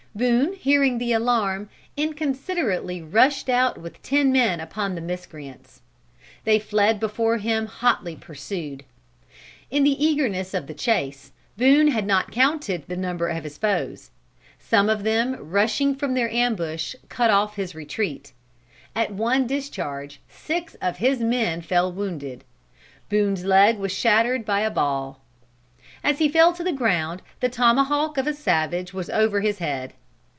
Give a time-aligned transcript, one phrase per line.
[0.13, 5.81] Boone hearing the alarm, inconsiderately rushed out with ten men upon the miscreants.
[6.43, 8.83] They fled before him hotly pursued.
[9.69, 14.11] In the eagerness of the chase, Boone had not counted the number of his foes.
[14.59, 18.33] Some of them rushing from their ambush cut off his retreat.
[18.93, 22.43] At one discharge, six of his men fell wounded.
[23.07, 25.21] Boone's leg was shattered by a ball.
[26.03, 29.93] As he fell to the ground, the tomahawk of a savage was over his head.